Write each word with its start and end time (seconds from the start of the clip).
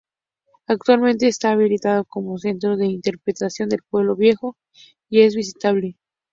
Actualmente 0.65 1.27
está 1.27 1.51
habilitado 1.51 2.05
como 2.05 2.39
Centro 2.39 2.75
de 2.75 2.87
Interpretación 2.87 3.69
del 3.69 3.83
Pueblo 3.87 4.15
Viejo, 4.15 4.57
y 5.11 5.21
es 5.21 5.35
visitable. 5.35 5.95